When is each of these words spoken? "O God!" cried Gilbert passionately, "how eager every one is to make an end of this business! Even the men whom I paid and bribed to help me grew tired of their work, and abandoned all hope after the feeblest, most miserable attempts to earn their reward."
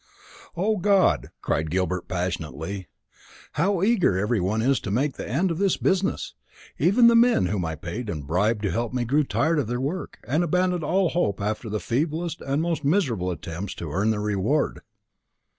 "O 0.57 0.77
God!" 0.77 1.29
cried 1.43 1.69
Gilbert 1.69 2.07
passionately, 2.07 2.87
"how 3.51 3.83
eager 3.83 4.17
every 4.17 4.39
one 4.39 4.59
is 4.59 4.79
to 4.79 4.89
make 4.89 5.19
an 5.19 5.25
end 5.27 5.51
of 5.51 5.59
this 5.59 5.77
business! 5.77 6.33
Even 6.79 7.05
the 7.05 7.15
men 7.15 7.45
whom 7.45 7.63
I 7.65 7.75
paid 7.75 8.09
and 8.09 8.25
bribed 8.25 8.63
to 8.63 8.71
help 8.71 8.95
me 8.95 9.05
grew 9.05 9.23
tired 9.23 9.59
of 9.59 9.67
their 9.67 9.79
work, 9.79 10.17
and 10.27 10.43
abandoned 10.43 10.83
all 10.83 11.09
hope 11.09 11.39
after 11.39 11.69
the 11.69 11.79
feeblest, 11.79 12.41
most 12.41 12.83
miserable 12.83 13.29
attempts 13.29 13.75
to 13.75 13.91
earn 13.91 14.09
their 14.09 14.21
reward." 14.21 14.79